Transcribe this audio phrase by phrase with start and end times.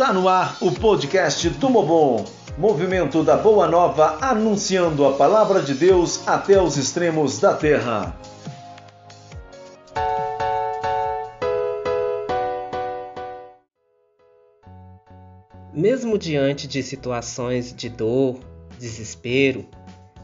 [0.00, 2.24] Está no ar o podcast Tumobom,
[2.56, 8.18] movimento da Boa Nova anunciando a palavra de Deus até os extremos da terra.
[15.70, 18.40] Mesmo diante de situações de dor,
[18.78, 19.68] desespero,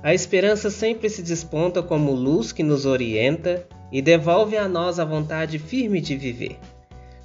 [0.03, 5.05] a esperança sempre se desponta como luz que nos orienta e devolve a nós a
[5.05, 6.59] vontade firme de viver.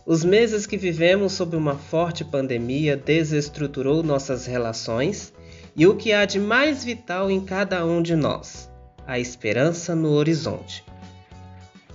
[0.05, 5.31] Os meses que vivemos sob uma forte pandemia desestruturou nossas relações
[5.75, 8.69] e o que há de mais vital em cada um de nós:
[9.05, 10.83] a esperança no horizonte.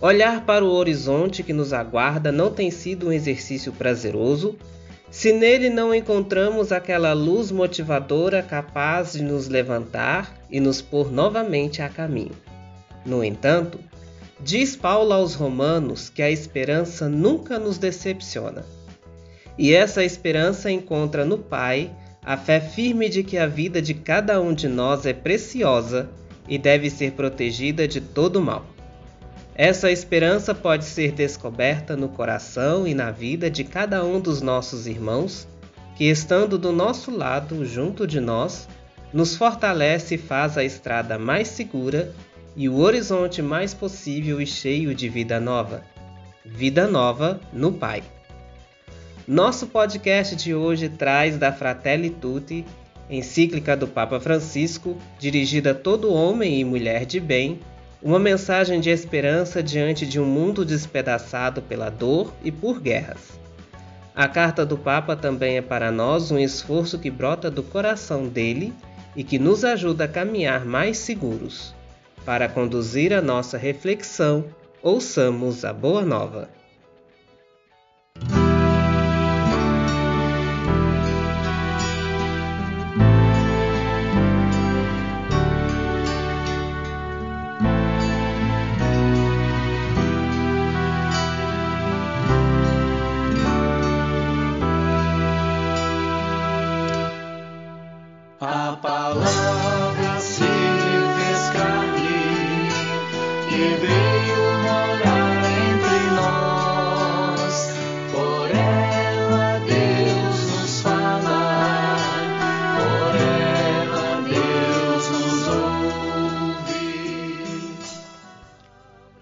[0.01, 4.57] Olhar para o horizonte que nos aguarda não tem sido um exercício prazeroso
[5.11, 11.81] se nele não encontramos aquela luz motivadora capaz de nos levantar e nos pôr novamente
[11.81, 12.37] a caminho.
[13.05, 13.79] No entanto,
[14.41, 18.65] diz Paulo aos Romanos que a esperança nunca nos decepciona.
[19.59, 21.91] E essa esperança encontra no Pai
[22.23, 26.11] a fé firme de que a vida de cada um de nós é preciosa
[26.49, 28.67] e deve ser protegida de todo mal.
[29.55, 34.87] Essa esperança pode ser descoberta no coração e na vida de cada um dos nossos
[34.87, 35.49] irmãos,
[35.97, 38.69] que estando do nosso lado, junto de nós,
[39.15, 42.13] nos fortalece e faz a estrada mais segura
[42.57, 45.85] e o horizonte mais possível e cheio de vida nova.
[46.43, 48.03] Vida nova no Pai.
[49.29, 52.65] Nosso podcast de hoje traz da Fratelli Tutti,
[53.11, 57.61] encíclica do Papa Francisco, dirigida a todo homem e mulher de bem,
[58.03, 63.39] uma mensagem de esperança diante de um mundo despedaçado pela dor e por guerras.
[64.15, 68.73] A carta do Papa também é para nós um esforço que brota do coração dele
[69.15, 71.76] e que nos ajuda a caminhar mais seguros.
[72.27, 74.47] Para conduzir a nossa reflexão,
[74.83, 76.49] ouçamos a Boa Nova.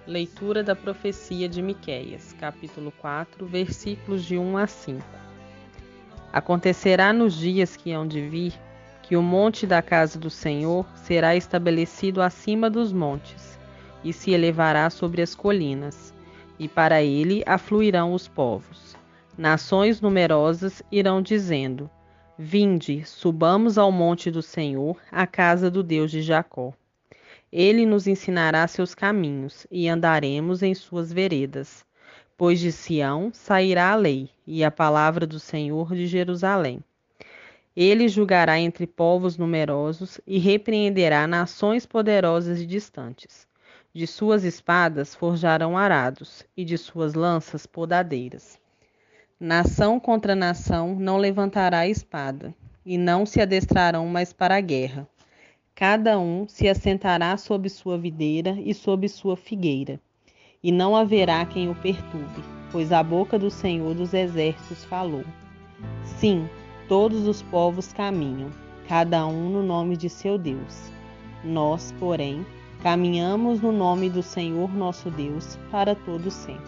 [0.06, 5.04] Leitura da profecia de Miqueias, capítulo 4, versículos de 1 a 5.
[6.32, 8.52] Acontecerá nos dias que hão de vir
[9.00, 13.43] que o monte da casa do Senhor será estabelecido acima dos montes
[14.04, 16.14] e se elevará sobre as colinas,
[16.58, 18.96] e para ele afluirão os povos.
[19.36, 21.90] Nações numerosas irão dizendo:
[22.38, 26.72] Vinde, subamos ao monte do Senhor, à casa do Deus de Jacó.
[27.52, 31.84] Ele nos ensinará seus caminhos e andaremos em suas veredas.
[32.36, 36.82] Pois de Sião sairá a lei e a palavra do Senhor de Jerusalém.
[37.76, 43.46] Ele julgará entre povos numerosos e repreenderá nações poderosas e distantes.
[43.94, 48.58] De suas espadas forjarão arados e de suas lanças podadeiras.
[49.38, 55.08] Nação contra nação não levantará espada, e não se adestrarão mais para a guerra
[55.76, 60.00] Cada um se assentará sob sua videira e sob sua figueira,
[60.62, 65.24] e não haverá quem o perturbe, pois a boca do Senhor dos Exércitos falou.
[66.04, 66.48] Sim,
[66.88, 68.50] todos os povos caminham,
[68.86, 70.92] cada um no nome de seu Deus.
[71.42, 72.46] Nós, porém,
[72.84, 76.62] caminhamos no nome do Senhor nosso Deus para todo sempre.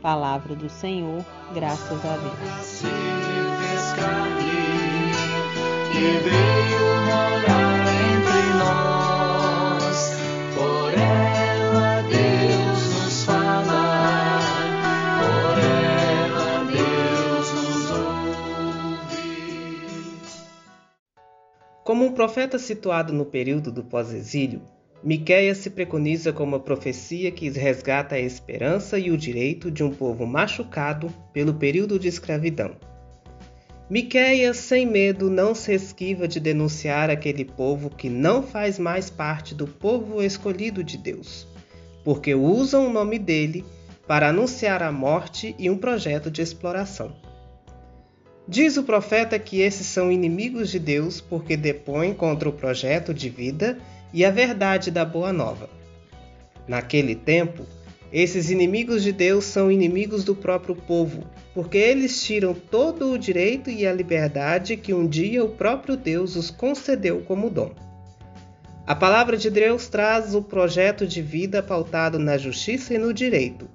[0.00, 1.22] Palavra do Senhor,
[1.52, 2.82] graças a Deus.
[21.84, 24.62] Como um profeta situado no período do pós-exílio,
[25.04, 29.90] Miqueias se preconiza como a profecia que resgata a esperança e o direito de um
[29.90, 32.74] povo machucado pelo período de escravidão.
[33.90, 39.54] Miqueias, sem medo, não se esquiva de denunciar aquele povo que não faz mais parte
[39.54, 41.46] do povo escolhido de Deus,
[42.02, 43.62] porque usam o nome dele
[44.08, 47.14] para anunciar a morte e um projeto de exploração.
[48.48, 53.28] Diz o profeta que esses são inimigos de Deus porque depõem contra o projeto de
[53.28, 53.78] vida
[54.14, 55.68] e a verdade da Boa Nova.
[56.68, 57.66] Naquele tempo,
[58.12, 63.68] esses inimigos de Deus são inimigos do próprio povo, porque eles tiram todo o direito
[63.68, 67.74] e a liberdade que um dia o próprio Deus os concedeu como dom.
[68.86, 73.68] A palavra de Deus traz o projeto de vida pautado na justiça e no direito.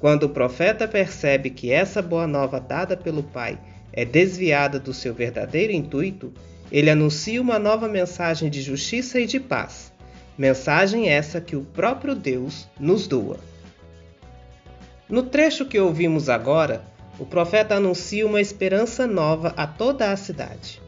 [0.00, 3.60] Quando o profeta percebe que essa boa nova dada pelo Pai
[3.92, 6.32] é desviada do seu verdadeiro intuito,
[6.72, 9.92] ele anuncia uma nova mensagem de justiça e de paz.
[10.38, 13.38] Mensagem essa que o próprio Deus nos doa.
[15.06, 16.82] No trecho que ouvimos agora,
[17.18, 20.80] o profeta anuncia uma esperança nova a toda a cidade.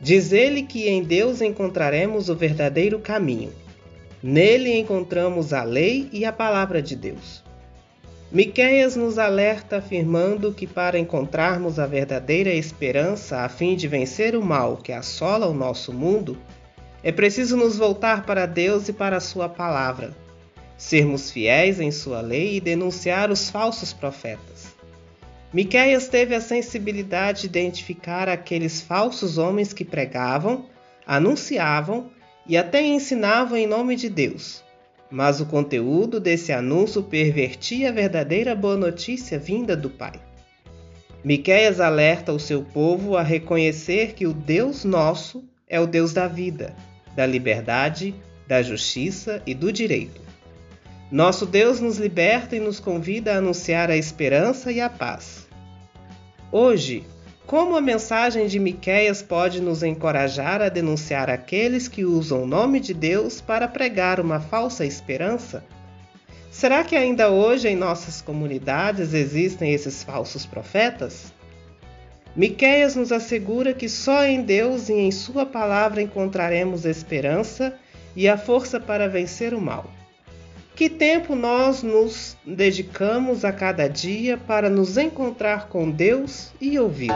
[0.00, 3.52] Diz ele que em Deus encontraremos o verdadeiro caminho.
[4.22, 7.42] Nele encontramos a lei e a palavra de Deus.
[8.32, 14.42] Miqueias nos alerta afirmando que para encontrarmos a verdadeira esperança a fim de vencer o
[14.42, 16.38] mal que assola o nosso mundo,
[17.02, 20.16] é preciso nos voltar para Deus e para a sua palavra,
[20.78, 24.68] sermos fiéis em sua lei e denunciar os falsos profetas.
[25.52, 30.66] Miqueias teve a sensibilidade de identificar aqueles falsos homens que pregavam,
[31.04, 32.08] anunciavam
[32.46, 34.62] e até ensinavam em nome de Deus.
[35.10, 40.20] Mas o conteúdo desse anúncio pervertia a verdadeira boa notícia vinda do Pai.
[41.24, 46.26] Miqueias alerta o seu povo a reconhecer que o Deus nosso é o Deus da
[46.28, 46.74] vida,
[47.14, 48.14] da liberdade,
[48.46, 50.20] da justiça e do direito.
[51.10, 55.48] Nosso Deus nos liberta e nos convida a anunciar a esperança e a paz.
[56.52, 57.04] Hoje,
[57.50, 62.78] como a mensagem de Miqueias pode nos encorajar a denunciar aqueles que usam o nome
[62.78, 65.64] de Deus para pregar uma falsa esperança?
[66.48, 71.32] Será que ainda hoje em nossas comunidades existem esses falsos profetas?
[72.36, 77.74] Miqueias nos assegura que só em Deus e em sua palavra encontraremos esperança
[78.14, 79.90] e a força para vencer o mal.
[80.74, 87.14] Que tempo nós nos dedicamos a cada dia para nos encontrar com Deus e ouvi-lo?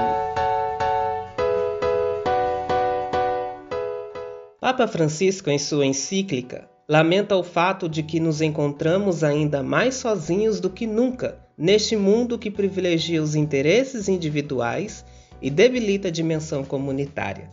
[4.60, 10.60] Papa Francisco, em sua encíclica, lamenta o fato de que nos encontramos ainda mais sozinhos
[10.60, 15.04] do que nunca neste mundo que privilegia os interesses individuais
[15.40, 17.50] e debilita a dimensão comunitária.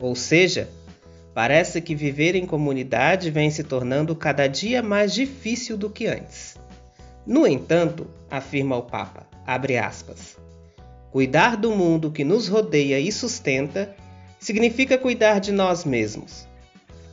[0.00, 0.68] Ou seja,
[1.36, 6.56] Parece que viver em comunidade vem se tornando cada dia mais difícil do que antes.
[7.26, 10.38] No entanto, afirma o Papa, aspas,
[11.10, 13.94] cuidar do mundo que nos rodeia e sustenta
[14.40, 16.48] significa cuidar de nós mesmos.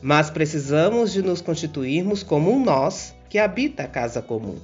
[0.00, 4.56] Mas precisamos de nos constituirmos como um nós que habita a casa comum.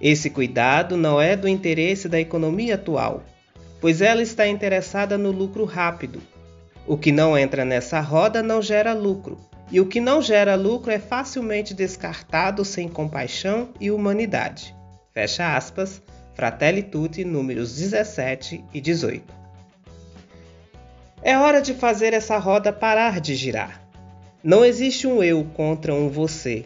[0.00, 3.24] Esse cuidado não é do interesse da economia atual,
[3.80, 6.22] pois ela está interessada no lucro rápido,
[6.90, 9.38] o que não entra nessa roda não gera lucro,
[9.70, 14.74] e o que não gera lucro é facilmente descartado sem compaixão e humanidade.
[15.14, 16.02] Fecha aspas,
[16.34, 19.22] Fratelli Tutti, números 17 e 18.
[21.22, 23.80] É hora de fazer essa roda parar de girar.
[24.42, 26.64] Não existe um eu contra um você,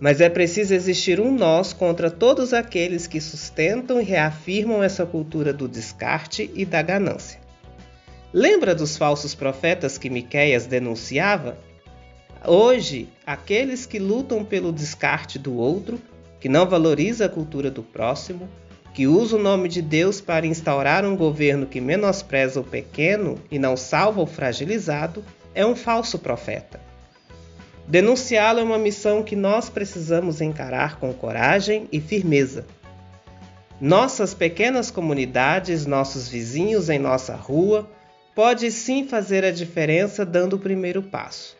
[0.00, 5.52] mas é preciso existir um nós contra todos aqueles que sustentam e reafirmam essa cultura
[5.52, 7.46] do descarte e da ganância.
[8.32, 11.56] Lembra dos falsos profetas que Miqueias denunciava?
[12.46, 15.98] Hoje, aqueles que lutam pelo descarte do outro,
[16.38, 18.46] que não valoriza a cultura do próximo,
[18.92, 23.58] que usa o nome de Deus para instaurar um governo que menospreza o pequeno e
[23.58, 26.78] não salva o fragilizado, é um falso profeta.
[27.86, 32.66] Denunciá-lo é uma missão que nós precisamos encarar com coragem e firmeza.
[33.80, 37.88] Nossas pequenas comunidades, nossos vizinhos em nossa rua,
[38.38, 41.56] pode sim fazer a diferença dando o primeiro passo.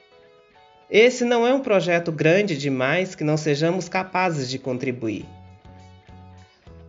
[0.88, 5.24] Esse não é um projeto grande demais que não sejamos capazes de contribuir.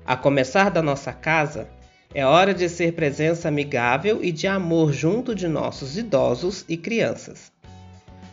[0.05, 1.67] A começar da nossa casa,
[2.13, 7.51] é hora de ser presença amigável e de amor junto de nossos idosos e crianças.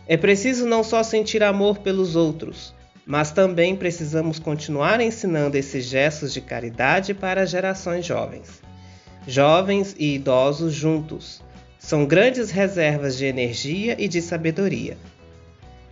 [0.06, 2.74] É preciso não só sentir amor pelos outros,
[3.06, 8.60] mas também precisamos continuar ensinando esses gestos de caridade para gerações jovens.
[9.26, 11.45] Jovens e idosos juntos,
[11.86, 14.98] são grandes reservas de energia e de sabedoria.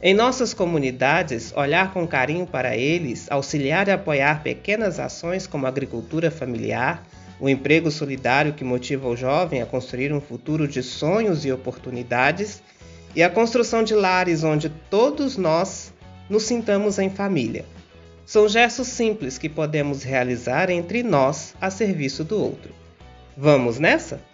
[0.02, 5.68] Em nossas comunidades, olhar com carinho para eles, auxiliar e apoiar pequenas ações como a
[5.68, 7.06] agricultura familiar,
[7.38, 12.60] o emprego solidário que motiva o jovem a construir um futuro de sonhos e oportunidades,
[13.14, 15.94] e a construção de lares onde todos nós
[16.28, 17.64] nos sintamos em família.
[18.26, 22.74] São gestos simples que podemos realizar entre nós a serviço do outro.
[23.36, 24.33] Vamos nessa?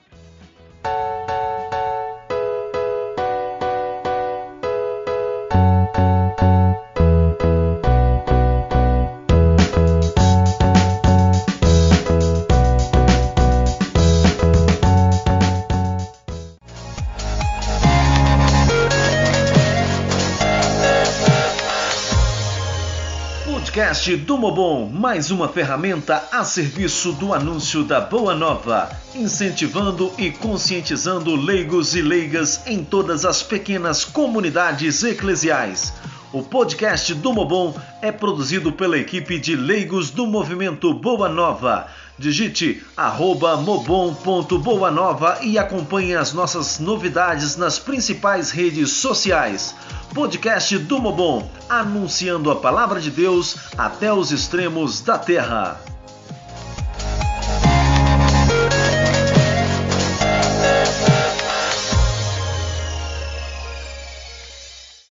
[24.11, 30.31] Podcast do Mobon, mais uma ferramenta a serviço do anúncio da Boa Nova, incentivando e
[30.33, 35.93] conscientizando leigos e leigas em todas as pequenas comunidades eclesiais.
[36.33, 41.87] O podcast do Mobon é produzido pela equipe de leigos do movimento Boa Nova.
[42.19, 49.75] Digite arroba mobon.boanova e acompanhe as nossas novidades nas principais redes sociais.
[50.15, 55.81] Podcast do Mobon, anunciando a palavra de Deus até os extremos da terra.